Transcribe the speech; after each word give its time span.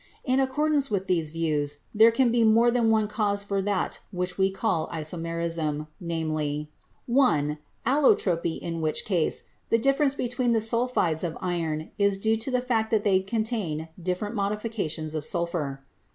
In 0.23 0.39
accordance 0.39 0.89
with 0.89 1.05
these 1.05 1.29
views 1.29 1.77
there 1.93 2.09
can 2.09 2.31
be 2.31 2.43
more 2.43 2.71
than 2.71 2.89
one 2.89 3.07
cause 3.07 3.43
for 3.43 3.61
that 3.61 3.99
which 4.09 4.35
we 4.35 4.49
call 4.49 4.87
isomerism, 4.89 5.85
namely: 5.99 6.71
(1) 7.05 7.59
Allotropy, 7.85 8.57
in 8.59 8.81
which 8.81 9.05
case... 9.05 9.43
the 9.69 9.77
difference 9.77 10.15
between 10.15 10.53
the 10.53 10.59
sulphides 10.59 11.23
of 11.23 11.37
iron 11.39 11.91
is 11.99 12.17
due 12.17 12.37
to 12.37 12.49
the 12.49 12.61
fact 12.61 12.89
that 12.89 13.03
they 13.03 13.19
contain 13.19 13.89
different 14.01 14.33
modifications 14.33 15.13
of 15.13 15.23
sulphur. 15.23 15.81